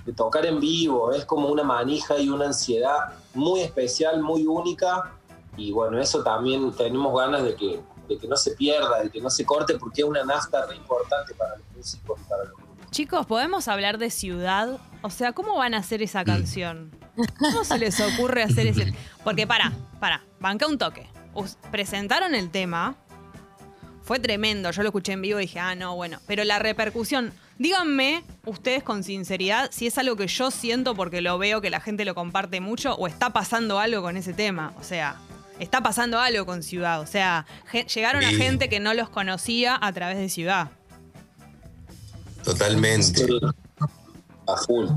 de 0.05 0.13
tocar 0.13 0.45
en 0.45 0.61
vivo. 0.61 1.11
Es 1.13 1.25
como 1.25 1.49
una 1.49 1.65
manija 1.65 2.19
y 2.19 2.29
una 2.29 2.45
ansiedad 2.45 3.15
muy 3.33 3.61
especial, 3.61 4.23
muy 4.23 4.47
única. 4.47 5.13
Y 5.57 5.73
bueno, 5.73 5.99
eso 5.99 6.23
también 6.23 6.71
tenemos 6.73 7.19
ganas 7.19 7.45
de 7.45 7.55
que, 7.55 7.81
de 8.07 8.19
que 8.19 8.29
no 8.29 8.37
se 8.37 8.51
pierda, 8.51 9.03
de 9.03 9.11
que 9.11 9.23
no 9.23 9.31
se 9.31 9.47
corte, 9.47 9.79
porque 9.79 10.03
es 10.03 10.07
una 10.07 10.23
nafta 10.23 10.67
re 10.67 10.77
importante 10.77 11.35
para 11.35 11.57
los 11.57 11.67
músicos 11.77 12.21
y 12.21 12.29
para 12.29 12.45
los. 12.45 12.55
Chicos, 12.91 13.25
¿podemos 13.25 13.69
hablar 13.69 13.97
de 13.97 14.11
ciudad? 14.11 14.79
O 15.01 15.09
sea, 15.09 15.33
¿cómo 15.33 15.57
van 15.57 15.73
a 15.73 15.79
hacer 15.79 16.03
esa 16.03 16.25
canción? 16.25 16.91
¿Cómo 17.39 17.65
se 17.65 17.79
les 17.79 18.01
ocurre 18.01 18.43
hacer 18.43 18.67
ese...? 18.67 18.93
Porque 19.25 19.47
para, 19.47 19.73
para, 19.99 20.23
banca 20.39 20.67
un 20.67 20.79
toque. 20.79 21.07
Us- 21.35 21.57
presentaron 21.71 22.35
el 22.35 22.51
tema, 22.51 22.97
fue 24.03 24.19
tremendo, 24.19 24.71
yo 24.71 24.83
lo 24.83 24.89
escuché 24.89 25.13
en 25.13 25.23
vivo 25.23 25.39
y 25.39 25.43
dije, 25.43 25.61
ah, 25.61 25.75
no, 25.75 25.95
bueno, 25.95 26.19
pero 26.27 26.43
la 26.45 26.59
repercusión, 26.59 27.33
díganme 27.59 28.25
ustedes 28.47 28.83
con 28.83 29.05
sinceridad 29.05 29.71
si 29.71 29.87
es 29.87 29.99
algo 29.99 30.17
que 30.17 30.27
yo 30.27 30.51
siento 30.51 30.95
porque 30.95 31.21
lo 31.21 31.39
veo 31.39 31.61
que 31.61 31.71
la 31.71 31.81
gente 31.81 32.05
lo 32.05 32.15
comparte 32.15 32.61
mucho 32.61 32.95
o 32.95 33.07
está 33.07 33.31
pasando 33.31 33.79
algo 33.79 34.03
con 34.03 34.17
ese 34.17 34.33
tema, 34.33 34.73
o 34.81 34.83
sea, 34.83 35.17
está 35.61 35.83
pasando 35.83 36.19
algo 36.19 36.47
con 36.47 36.63
Ciudad, 36.63 37.01
o 37.01 37.07
sea, 37.07 37.47
llegaron 37.95 38.25
a 38.25 38.31
gente 38.31 38.69
que 38.69 38.81
no 38.81 38.95
los 38.95 39.09
conocía 39.11 39.79
a 39.81 39.93
través 39.93 40.17
de 40.17 40.29
Ciudad. 40.29 40.71
Totalmente. 42.43 43.27
A 44.49 44.57
full. 44.57 44.89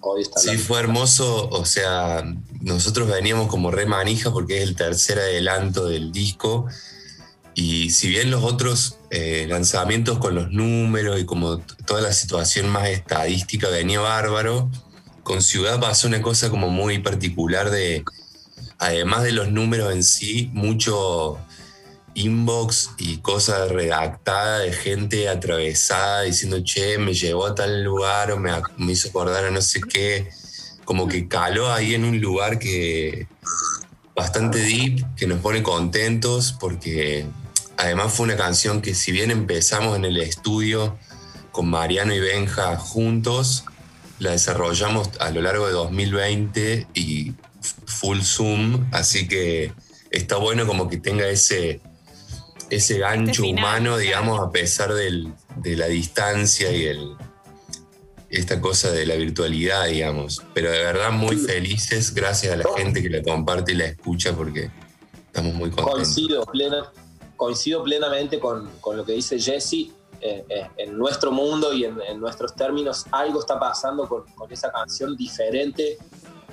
Hoy 0.00 0.22
está 0.22 0.40
Sí, 0.40 0.56
fue 0.56 0.80
hermoso. 0.80 1.48
O 1.50 1.64
sea, 1.64 2.24
nosotros 2.60 3.08
veníamos 3.08 3.48
como 3.48 3.70
re 3.70 3.86
manija 3.86 4.32
porque 4.32 4.58
es 4.58 4.68
el 4.68 4.76
tercer 4.76 5.18
adelanto 5.18 5.86
del 5.86 6.12
disco. 6.12 6.66
Y 7.54 7.90
si 7.90 8.08
bien 8.08 8.30
los 8.30 8.44
otros 8.44 8.98
eh, 9.10 9.46
lanzamientos 9.48 10.18
con 10.18 10.34
los 10.34 10.50
números 10.50 11.20
y 11.20 11.24
como 11.24 11.58
toda 11.86 12.00
la 12.00 12.12
situación 12.12 12.68
más 12.68 12.88
estadística 12.88 13.68
venía 13.68 14.00
bárbaro, 14.00 14.70
con 15.24 15.42
Ciudad 15.42 15.80
pasó 15.80 16.06
una 16.06 16.22
cosa 16.22 16.50
como 16.50 16.70
muy 16.70 17.00
particular 17.00 17.70
de, 17.70 18.04
además 18.78 19.24
de 19.24 19.32
los 19.32 19.50
números 19.50 19.92
en 19.92 20.04
sí, 20.04 20.50
mucho 20.52 21.38
inbox 22.18 22.90
y 22.98 23.18
cosas 23.18 23.70
redactadas 23.70 24.62
de 24.64 24.72
gente 24.72 25.28
atravesada 25.28 26.22
diciendo, 26.22 26.60
che, 26.62 26.98
me 26.98 27.14
llevó 27.14 27.46
a 27.46 27.54
tal 27.54 27.84
lugar 27.84 28.32
o 28.32 28.38
me, 28.38 28.52
hizo 28.90 29.08
acordar 29.08 29.44
a 29.44 29.50
no 29.50 29.62
sé 29.62 29.80
qué. 29.80 30.28
Como 30.84 31.06
que 31.06 31.28
caló 31.28 31.72
ahí 31.72 31.94
en 31.94 32.04
un 32.04 32.20
lugar 32.20 32.58
que 32.58 33.28
bastante 34.16 34.58
deep, 34.58 35.04
que 35.16 35.26
nos 35.26 35.40
pone 35.40 35.62
contentos 35.62 36.56
porque 36.58 37.26
además 37.76 38.12
fue 38.12 38.24
una 38.24 38.36
canción 38.36 38.82
que 38.82 38.94
si 38.94 39.12
bien 39.12 39.30
empezamos 39.30 39.96
en 39.96 40.04
el 40.04 40.16
estudio 40.16 40.98
con 41.52 41.68
Mariano 41.68 42.14
y 42.14 42.20
Benja 42.20 42.76
juntos, 42.76 43.64
la 44.18 44.32
desarrollamos 44.32 45.10
a 45.20 45.30
lo 45.30 45.40
largo 45.42 45.66
de 45.66 45.72
2020 45.72 46.88
y 46.94 47.34
full 47.86 48.20
Zoom, 48.22 48.88
así 48.92 49.28
que 49.28 49.72
está 50.10 50.36
bueno 50.36 50.66
como 50.66 50.88
que 50.88 50.96
tenga 50.96 51.28
ese, 51.28 51.80
ese 52.70 52.98
gancho 52.98 53.30
Este 53.30 53.42
final, 53.42 53.64
humano, 53.64 53.84
claro. 53.84 53.96
digamos, 53.98 54.40
a 54.40 54.50
pesar 54.52 54.92
del- 54.94 55.32
de 55.56 55.76
la 55.76 55.86
distancia 55.86 56.70
y 56.70 56.84
el, 56.84 57.16
esta 58.30 58.60
cosa 58.60 58.90
de 58.92 59.06
la 59.06 59.14
virtualidad, 59.14 59.86
digamos. 59.86 60.42
Pero 60.54 60.70
de 60.70 60.78
verdad 60.78 61.10
muy 61.10 61.36
felices, 61.36 62.14
gracias 62.14 62.52
a 62.52 62.56
la 62.56 62.64
gente 62.76 63.02
que 63.02 63.08
la 63.10 63.22
comparte 63.22 63.72
y 63.72 63.76
la 63.76 63.86
escucha 63.86 64.34
porque 64.34 64.70
estamos 65.26 65.54
muy 65.54 65.70
contentos. 65.70 65.94
Coincido, 65.94 66.44
plena- 66.46 66.92
coincido 67.36 67.82
plenamente 67.82 68.38
con, 68.38 68.68
con 68.80 68.96
lo 68.96 69.04
que 69.04 69.12
dice 69.12 69.38
Jesse. 69.38 69.90
Eh, 70.20 70.44
eh, 70.48 70.66
en 70.78 70.98
nuestro 70.98 71.30
mundo 71.30 71.72
y 71.72 71.84
en, 71.84 71.96
en 72.02 72.18
nuestros 72.18 72.52
términos, 72.56 73.06
algo 73.12 73.38
está 73.38 73.56
pasando 73.60 74.08
con, 74.08 74.24
con 74.34 74.52
esa 74.52 74.72
canción 74.72 75.16
diferente 75.16 75.96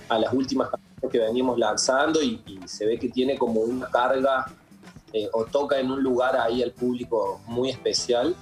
a 0.07 0.19
las 0.19 0.31
últimas 0.33 0.69
canciones 0.69 1.11
que 1.11 1.17
venimos 1.17 1.57
lanzando 1.57 2.21
y, 2.21 2.39
y 2.45 2.59
se 2.67 2.85
ve 2.85 2.99
que 2.99 3.09
tiene 3.09 3.39
como 3.39 3.61
una 3.61 3.87
carga 3.89 4.45
eh, 5.15 5.29
o 5.31 5.45
toca 5.45 5.79
en 5.79 5.89
un 5.89 6.03
lugar 6.03 6.35
ahí 6.35 6.61
al 6.61 6.71
público 6.71 7.39
muy 7.45 7.69
especial. 7.69 8.35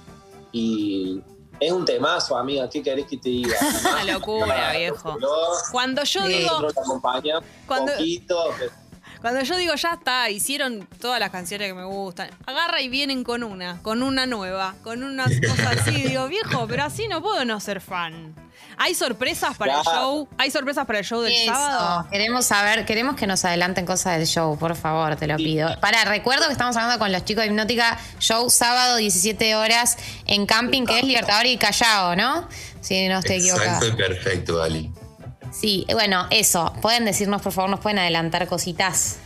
Y 0.50 1.20
es 1.60 1.70
un 1.70 1.84
temazo, 1.84 2.36
amiga, 2.36 2.68
¿qué 2.68 2.82
querés 2.82 3.06
que 3.06 3.16
te 3.16 3.28
diga? 3.28 3.56
Una 3.90 4.12
locura, 4.12 4.72
viejo. 4.72 5.16
Cuando 5.70 6.02
yo 6.02 6.24
digo, 6.26 6.58
Cuando- 7.68 7.92
poquito, 7.92 8.36
pero- 8.58 8.72
Cuando 9.24 9.40
yo 9.40 9.56
digo 9.56 9.74
ya 9.74 9.94
está, 9.94 10.28
hicieron 10.28 10.86
todas 11.00 11.18
las 11.18 11.30
canciones 11.30 11.68
que 11.68 11.72
me 11.72 11.84
gustan, 11.86 12.28
agarra 12.44 12.82
y 12.82 12.90
vienen 12.90 13.24
con 13.24 13.42
una, 13.42 13.80
con 13.80 14.02
una 14.02 14.26
nueva, 14.26 14.74
con 14.82 15.02
una 15.02 15.24
cosa 15.48 15.70
así, 15.70 15.92
digo, 15.92 16.28
viejo, 16.28 16.66
pero 16.68 16.84
así 16.84 17.08
no 17.08 17.22
puedo 17.22 17.42
no 17.46 17.58
ser 17.58 17.80
fan. 17.80 18.34
¿Hay 18.76 18.94
sorpresas 18.94 19.56
para 19.56 19.78
el 19.78 19.82
show? 19.82 20.28
¿Hay 20.36 20.50
sorpresas 20.50 20.84
para 20.84 20.98
el 20.98 21.06
show 21.06 21.22
del 21.22 21.32
Eso. 21.32 21.46
sábado? 21.54 22.06
Queremos 22.10 22.44
saber, 22.44 22.84
queremos 22.84 23.16
que 23.16 23.26
nos 23.26 23.42
adelanten 23.46 23.86
cosas 23.86 24.18
del 24.18 24.26
show, 24.26 24.58
por 24.58 24.76
favor, 24.76 25.16
te 25.16 25.26
lo 25.26 25.38
Sí. 25.38 25.44
pido. 25.44 25.80
Para, 25.80 26.04
recuerdo 26.04 26.44
que 26.44 26.52
estamos 26.52 26.76
hablando 26.76 26.98
con 26.98 27.10
los 27.10 27.24
chicos 27.24 27.44
de 27.44 27.48
Hipnótica, 27.48 27.98
show 28.18 28.50
sábado 28.50 28.96
17 28.96 29.54
horas 29.56 29.96
en 30.26 30.44
camping, 30.44 30.84
que 30.84 30.98
es 30.98 31.04
Libertador 31.06 31.46
y 31.46 31.56
Callao, 31.56 32.14
¿no? 32.14 32.46
Si 32.82 33.08
no 33.08 33.20
estoy 33.20 33.36
equivocada. 33.36 33.78
Exacto 33.78 33.88
y 33.88 33.96
perfecto, 33.96 34.62
Ali. 34.62 34.92
Sí, 35.54 35.86
bueno, 35.92 36.26
eso. 36.30 36.72
Pueden 36.82 37.04
decirnos, 37.04 37.40
por 37.40 37.52
favor, 37.52 37.70
nos 37.70 37.80
pueden 37.80 38.00
adelantar 38.00 38.48
cositas. 38.48 39.18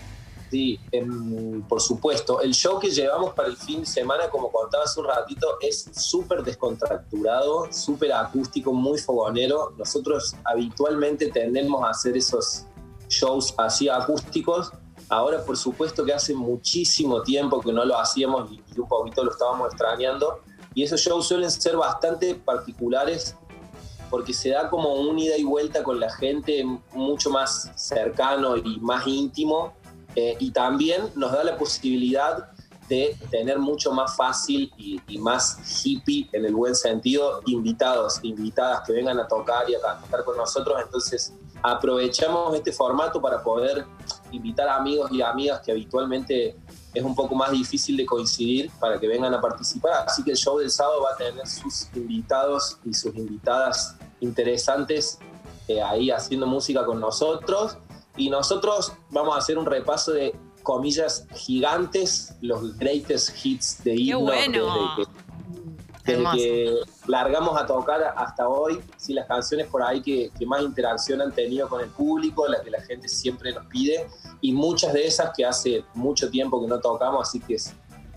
Sí, 0.50 0.78
em, 0.92 1.62
por 1.62 1.80
supuesto. 1.80 2.42
El 2.42 2.52
show 2.52 2.78
que 2.78 2.90
llevamos 2.90 3.32
para 3.32 3.48
el 3.48 3.56
fin 3.56 3.80
de 3.80 3.86
semana, 3.86 4.28
como 4.28 4.52
contaba 4.52 4.84
hace 4.84 5.00
un 5.00 5.06
ratito, 5.06 5.58
es 5.60 5.90
súper 5.94 6.42
descontracturado, 6.42 7.72
súper 7.72 8.12
acústico, 8.12 8.72
muy 8.74 8.98
fogonero. 8.98 9.72
Nosotros 9.78 10.36
habitualmente 10.44 11.30
tendemos 11.30 11.82
a 11.82 11.90
hacer 11.90 12.16
esos 12.16 12.66
shows 13.08 13.54
así 13.56 13.88
acústicos. 13.88 14.70
Ahora, 15.08 15.42
por 15.42 15.56
supuesto 15.56 16.04
que 16.04 16.12
hace 16.12 16.34
muchísimo 16.34 17.22
tiempo 17.22 17.60
que 17.60 17.72
no 17.72 17.86
lo 17.86 17.98
hacíamos 17.98 18.52
y, 18.52 18.62
un 18.78 18.86
poquito 18.86 19.24
lo 19.24 19.32
estábamos 19.32 19.68
extrañando. 19.68 20.40
Y 20.74 20.82
esos 20.82 21.00
shows 21.00 21.26
suelen 21.26 21.50
ser 21.50 21.76
bastante 21.76 22.34
particulares 22.34 23.34
porque 24.10 24.32
se 24.32 24.50
da 24.50 24.68
como 24.68 24.94
un 24.94 25.18
ida 25.18 25.36
y 25.36 25.44
vuelta 25.44 25.82
con 25.82 26.00
la 26.00 26.10
gente 26.10 26.64
mucho 26.92 27.30
más 27.30 27.70
cercano 27.76 28.56
y 28.56 28.78
más 28.80 29.06
íntimo 29.06 29.74
eh, 30.14 30.36
y 30.40 30.50
también 30.50 31.02
nos 31.14 31.32
da 31.32 31.44
la 31.44 31.56
posibilidad 31.56 32.50
de 32.88 33.16
tener 33.30 33.58
mucho 33.58 33.92
más 33.92 34.16
fácil 34.16 34.72
y, 34.78 35.00
y 35.08 35.18
más 35.18 35.84
hippie, 35.84 36.28
en 36.32 36.46
el 36.46 36.54
buen 36.54 36.74
sentido, 36.74 37.42
invitados, 37.46 38.18
invitadas 38.22 38.80
que 38.86 38.94
vengan 38.94 39.20
a 39.20 39.28
tocar 39.28 39.68
y 39.68 39.74
a 39.74 39.80
cantar 39.80 40.24
con 40.24 40.38
nosotros. 40.38 40.80
Entonces 40.82 41.34
aprovechamos 41.62 42.54
este 42.54 42.72
formato 42.72 43.20
para 43.20 43.42
poder 43.42 43.84
invitar 44.30 44.68
amigos 44.68 45.10
y 45.12 45.22
amigas 45.22 45.60
que 45.60 45.72
habitualmente 45.72 46.56
es 46.94 47.02
un 47.02 47.14
poco 47.14 47.34
más 47.34 47.50
difícil 47.50 47.96
de 47.96 48.06
coincidir 48.06 48.70
para 48.80 48.98
que 48.98 49.06
vengan 49.06 49.34
a 49.34 49.40
participar. 49.40 50.04
Así 50.06 50.22
que 50.22 50.32
el 50.32 50.36
show 50.36 50.58
del 50.58 50.70
sábado 50.70 51.02
va 51.02 51.12
a 51.12 51.16
tener 51.16 51.46
sus 51.46 51.88
invitados 51.94 52.78
y 52.84 52.94
sus 52.94 53.14
invitadas 53.14 53.96
interesantes 54.20 55.18
eh, 55.68 55.82
ahí 55.82 56.10
haciendo 56.10 56.46
música 56.46 56.84
con 56.84 57.00
nosotros. 57.00 57.76
Y 58.16 58.30
nosotros 58.30 58.92
vamos 59.10 59.36
a 59.36 59.38
hacer 59.38 59.58
un 59.58 59.66
repaso 59.66 60.12
de 60.12 60.34
comillas 60.62 61.26
gigantes, 61.34 62.34
los 62.40 62.76
greatest 62.78 63.30
hits 63.44 63.82
de 63.84 63.94
himno 63.94 64.20
bueno! 64.20 64.96
desde 64.96 65.10
que 65.12 65.27
desde 66.08 66.20
Hermoso. 66.20 66.36
que 66.36 66.80
largamos 67.06 67.60
a 67.60 67.66
tocar 67.66 68.14
hasta 68.16 68.48
hoy, 68.48 68.80
sí, 68.96 69.12
las 69.12 69.26
canciones 69.26 69.66
por 69.66 69.82
ahí 69.82 70.00
que, 70.00 70.30
que 70.38 70.46
más 70.46 70.62
interacción 70.62 71.20
han 71.20 71.32
tenido 71.32 71.68
con 71.68 71.80
el 71.80 71.88
público, 71.88 72.46
las 72.48 72.62
que 72.62 72.70
la 72.70 72.80
gente 72.82 73.08
siempre 73.08 73.52
nos 73.52 73.66
pide, 73.66 74.06
y 74.40 74.52
muchas 74.52 74.92
de 74.92 75.06
esas 75.06 75.30
que 75.36 75.44
hace 75.44 75.84
mucho 75.94 76.30
tiempo 76.30 76.60
que 76.60 76.66
no 76.66 76.80
tocamos, 76.80 77.28
así 77.28 77.40
que 77.40 77.54
es, 77.54 77.74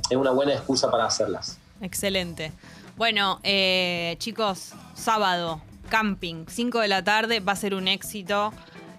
es 0.09 0.17
una 0.17 0.31
buena 0.31 0.53
excusa 0.53 0.89
para 0.89 1.05
hacerlas. 1.05 1.57
Excelente. 1.81 2.51
Bueno, 2.95 3.39
eh, 3.43 4.15
chicos, 4.19 4.73
sábado, 4.93 5.61
camping, 5.89 6.45
5 6.47 6.79
de 6.79 6.87
la 6.87 7.03
tarde, 7.03 7.39
va 7.39 7.53
a 7.53 7.55
ser 7.55 7.73
un 7.73 7.87
éxito. 7.87 8.53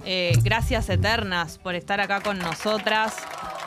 Eh, 0.04 0.32
gracias 0.42 0.88
eternas 0.88 1.58
por 1.58 1.76
estar 1.76 2.00
acá 2.00 2.20
con 2.20 2.38
nosotras, 2.38 3.14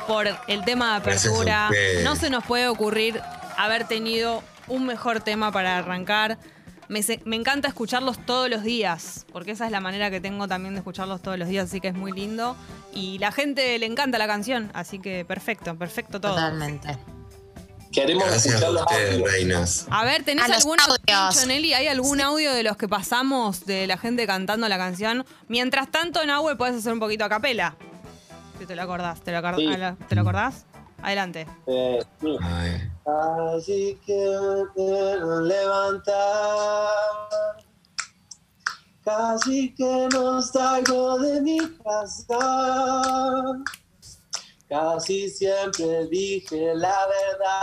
por 0.07 0.27
el 0.47 0.65
tema 0.65 0.91
de 0.91 0.97
apertura. 0.97 1.69
No 2.03 2.15
se 2.15 2.29
nos 2.29 2.43
puede 2.43 2.67
ocurrir 2.67 3.21
haber 3.57 3.87
tenido 3.87 4.43
un 4.67 4.85
mejor 4.85 5.19
tema 5.21 5.51
para 5.51 5.77
arrancar. 5.77 6.37
Me, 6.87 7.01
se- 7.01 7.19
me 7.25 7.35
encanta 7.35 7.67
escucharlos 7.67 8.23
todos 8.25 8.47
los 8.49 8.61
días, 8.63 9.25
porque 9.33 9.51
esa 9.51 9.65
es 9.65 9.71
la 9.71 9.79
manera 9.79 10.11
que 10.11 10.21
tengo 10.21 10.47
también 10.47 10.75
de 10.75 10.79
escucharlos 10.79 11.21
todos 11.21 11.37
los 11.39 11.47
días, 11.47 11.65
así 11.65 11.81
que 11.81 11.87
es 11.87 11.95
muy 11.95 12.11
lindo. 12.11 12.55
Y 12.93 13.17
la 13.17 13.31
gente 13.31 13.77
le 13.79 13.85
encanta 13.87 14.17
la 14.19 14.27
canción, 14.27 14.69
así 14.75 14.99
que 14.99 15.25
perfecto, 15.25 15.75
perfecto 15.75 16.21
todo. 16.21 16.35
Totalmente. 16.35 16.95
Queremos 17.91 18.25
Gracias 18.27 18.61
a 18.61 18.69
ustedes, 18.71 19.21
reinas. 19.21 19.87
A 19.89 20.03
ver, 20.03 20.23
¿tenés 20.23 20.49
A 20.49 20.55
algún. 20.55 20.77
Chonelli, 21.31 21.73
¿Hay 21.73 21.87
algún 21.87 22.19
audio 22.21 22.53
de 22.53 22.61
los 22.61 22.75
que 22.77 22.87
pasamos 22.89 23.65
de 23.65 23.87
la 23.87 23.97
gente 23.97 24.27
cantando 24.27 24.67
la 24.67 24.77
canción? 24.77 25.25
Mientras 25.47 25.89
tanto, 25.89 26.23
Nahue, 26.25 26.55
puedes 26.57 26.75
hacer 26.75 26.91
un 26.91 26.99
poquito 26.99 27.23
a 27.23 27.29
capela. 27.29 27.75
Si 28.59 28.65
te 28.65 28.75
lo 28.75 28.81
acordás. 28.83 29.21
¿Te 29.21 29.31
lo, 29.31 29.37
acor- 29.39 29.55
Sí. 29.57 29.67
a 29.73 29.77
la- 29.77 29.95
¿te 29.95 30.13
lo 30.15 30.21
acordás? 30.21 30.65
Adelante. 31.05 31.45
Eh. 31.67 32.03
Ay, 32.41 32.91
Así 33.05 34.01
que 34.07 34.15
me 34.15 34.65
quiero 34.73 35.41
levantar. 35.41 36.89
Casi 39.03 39.75
que 39.75 40.07
no 40.11 40.41
salgo 40.41 41.19
de 41.19 41.41
mi 41.41 41.59
casa. 41.83 42.39
Casi 44.67 45.29
siempre 45.29 46.07
dije 46.07 46.73
la 46.73 46.97
verdad. 47.05 47.61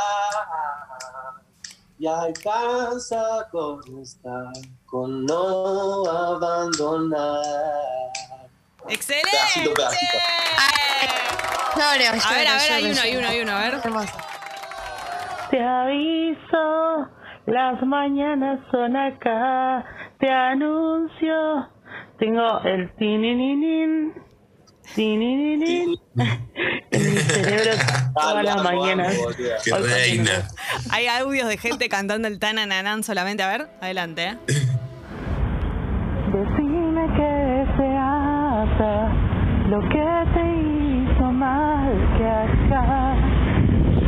Y 1.99 2.07
alcanza 2.07 3.49
con 3.51 3.81
estar, 4.01 4.53
con 4.87 5.27
no 5.27 6.07
abandonar. 6.07 7.43
¡Excelente! 8.89 9.31
Lloro, 11.75 12.21
A 12.25 12.33
ver, 12.35 12.49
a 12.49 12.57
ver, 12.57 12.73
hay 12.73 12.91
uno, 12.91 13.01
hay 13.01 13.17
uno, 13.17 13.29
hay 13.29 13.41
uno, 13.41 13.53
a 13.53 13.61
ver. 13.61 13.75
Hermoso. 13.85 14.13
Te 15.51 15.63
aviso, 15.63 17.09
las 17.47 17.83
mañanas 17.83 18.61
son 18.71 18.97
acá. 18.97 19.85
Te 20.19 20.31
anuncio, 20.31 21.69
tengo 22.19 22.61
el 22.65 22.91
tinininín 22.97 24.13
en 24.97 25.19
mi 26.91 27.17
cerebro 27.19 27.73
todas 28.15 28.45
las 28.45 28.63
mañanas. 28.63 29.17
qué 29.65 29.73
Hoy 29.73 29.83
reina. 29.83 30.49
Hay 30.91 31.07
audios 31.07 31.49
de 31.49 31.57
gente 31.57 31.89
cantando 31.89 32.29
el 32.29 32.39
tanananán 32.39 33.03
solamente. 33.03 33.43
A 33.43 33.49
ver, 33.49 33.71
adelante. 33.81 34.25
¿eh? 34.27 34.37
Decime 36.33 37.07
que 37.17 37.67
se 37.77 37.89
hace 37.99 38.93
lo 39.69 39.81
que 39.89 40.05
te 40.35 40.43
hizo 40.57 40.62
mal 41.43 41.93
que 42.19 42.27
acá. 42.27 43.17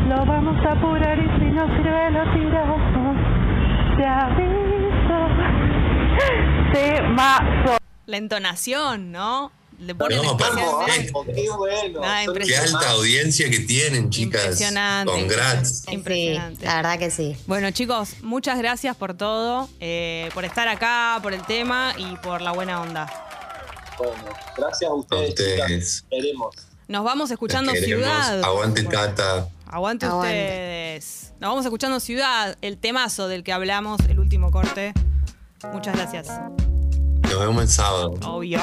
Lo 0.09 0.25
vamos 0.27 0.57
a 0.65 0.73
apurar 0.73 1.19
y 1.19 1.29
si 1.39 1.47
no 1.57 1.67
sirve 1.77 2.11
lo 2.11 2.23
tiramos. 2.35 3.17
Te 3.97 4.05
aviso. 4.07 5.19
Temazo. 6.73 7.79
La 8.07 8.17
entonación, 8.19 9.11
¿no? 9.13 9.51
Le 9.81 9.95
ponen 9.95 10.19
No, 10.23 10.37
Vamos, 10.37 10.85
Qué- 10.87 11.11
bueno. 11.57 12.01
Nada, 12.01 12.33
Qué 12.45 12.57
alta 12.57 12.91
audiencia 12.91 13.51
que 13.51 13.59
tienen, 13.61 14.09
chicas. 14.11 14.43
Impresionante. 14.45 15.13
Congrats. 15.13 15.85
Impresionante. 15.91 16.61
Sí, 16.61 16.65
la 16.67 16.77
verdad 16.77 16.99
que 16.99 17.11
sí. 17.11 17.37
Bueno, 17.47 17.71
chicos, 17.73 18.23
muchas 18.23 18.59
gracias 18.59 18.95
por 18.97 19.15
todo, 19.15 19.69
eh, 19.81 20.29
por 20.33 20.45
estar 20.45 20.69
acá, 20.69 21.19
por 21.23 21.33
el 21.35 21.43
tema 21.43 21.93
y 21.97 22.15
por 22.17 22.41
la 22.41 22.53
buena 22.53 22.81
onda. 22.83 23.11
Bueno, 23.99 24.15
gracias 24.57 24.89
a 24.91 24.93
A 24.93 24.97
ustedes, 24.97 25.35
chicas. 25.35 25.71
ustedes. 25.71 26.05
Nos 26.89 27.05
vamos 27.05 27.31
escuchando 27.31 27.73
queremos. 27.73 28.05
Ciudad. 28.05 28.43
Aguante, 28.45 28.83
Bueno, 28.83 28.99
Tata. 29.01 29.49
Aguante, 29.67 30.07
Aguante. 30.07 30.29
ustedes. 30.29 31.33
Nos 31.41 31.51
vamos 31.51 31.65
escuchando 31.65 31.99
Ciudad, 32.01 32.57
el 32.63 32.79
temazo 32.79 33.29
del 33.29 33.43
que 33.43 33.53
hablamos, 33.53 34.01
el 34.09 34.19
último 34.21 34.51
corte. 34.51 34.93
Muchas 35.73 35.97
gracias. 35.97 36.29
Nos 37.23 37.41
vemos 37.41 37.63
el 37.63 37.69
sábado. 37.69 38.15
Obvio. 38.23 38.61